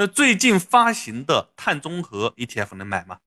[0.00, 3.18] 那最近发行的碳中和 ETF 能买吗？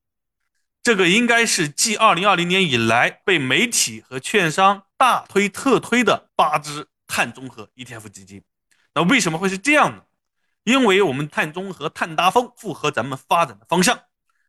[0.81, 8.41] 这个应该是继2020年以来被媒体和券商大推特推的八只碳中和 ETF 基金。
[8.95, 10.01] 那为什么会是这样呢？
[10.63, 13.99] 因为我们碳中和、碳达峰符合咱们发展的方向。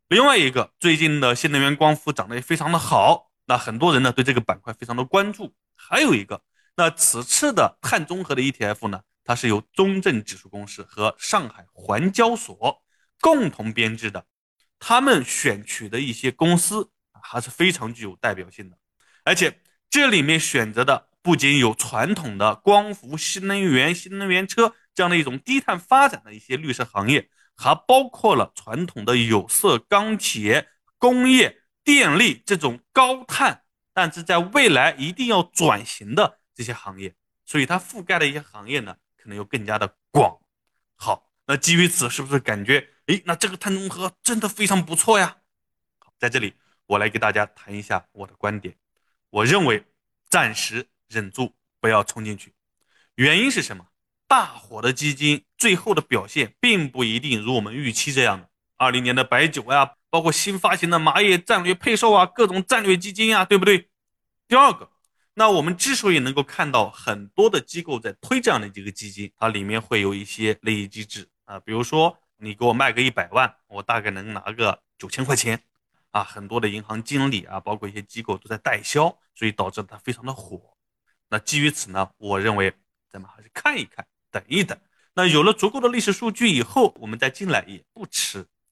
[0.07, 5.53] 另外一个，最近的新能源光伏涨得也非常的好，那很多人呢对这个板块非常的关注。
[5.75, 6.41] 还有一个，
[6.75, 9.01] 那此次的碳中和的 ETF 呢？
[9.25, 12.81] 它是由中证指数公司和上海环交所
[13.19, 14.27] 共同编制的，
[14.77, 18.77] 他们选取的一些公司还是非常具有代表性的，
[19.23, 30.69] 而且这里面选择的不仅有传统的光伏、新能源、新能源车这样的一种低碳发展的一些绿色行业，还包括了传统的有色、钢铁、
[30.99, 38.97] 工业、电力这种高碳，但是在未来一定要转型的这些行业，所以它覆盖的一些行业呢。
[39.25, 40.39] 可能又更加的广，
[40.97, 45.37] 好，那基于此，是不是感觉，诶，那这个碳中和真的非常不错呀？
[45.97, 46.53] 好，在这里
[46.85, 48.77] 我来给大家谈一下我的观点。
[49.31, 49.83] 我认为
[50.29, 52.53] 暂时忍住，不要冲进去。
[53.15, 53.87] 原因是什么？
[54.27, 58.47] 大火的基金最后的表现并不一定如我们预期这样的。
[58.77, 63.89] 二零年的白酒呀，包括新发行的麻叶战略配售啊，各种战略基金呀，对不对？
[64.47, 64.91] 第二个。
[65.37, 75.61] 那我们之所以能够看到很多的机构在推这样的一个基金，它里面会有一些利益机制啊，比如说你给我卖个一百万，我大概能拿个九千块钱，
[76.11, 80.61] 啊，很多的银行经理啊，包括一些机构都在代销，所以导致它非常的火。
[81.27, 82.73] 那基于此呢，我认为
[83.09, 84.77] 咱们还是看一看，等一等。
[85.15, 88.47] 那有了足够的历史数据以后，我们再进来也不迟。